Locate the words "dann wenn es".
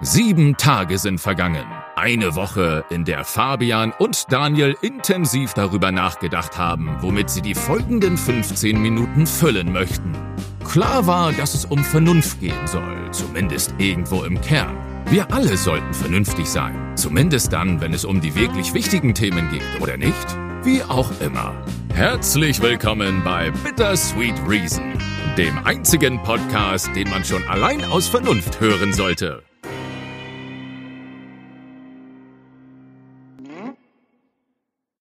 17.52-18.04